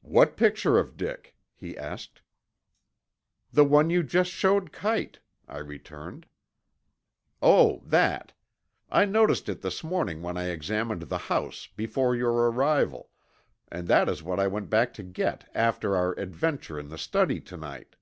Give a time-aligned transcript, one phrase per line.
[0.00, 2.22] "What picture of Dick?" he asked.
[3.52, 6.24] "The one you just showed Kite," I returned.
[7.42, 8.32] "Oh, that.
[8.88, 13.10] I noticed it this morning when I examined the house, before your arrival,
[13.70, 17.38] and that is what I went back to get after our adventure in the study
[17.42, 17.94] to night."